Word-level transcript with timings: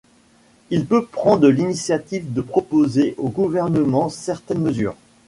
Il 0.71 0.87
peut 0.87 1.05
prendre 1.05 1.47
l'initiative 1.47 2.33
de 2.33 2.41
proposer 2.41 3.13
au 3.19 3.29
gouvernement 3.29 4.09
certaines 4.09 4.57
mesures. 4.61 4.95